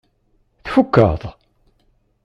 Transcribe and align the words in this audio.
Tfukeḍ? 0.63 1.21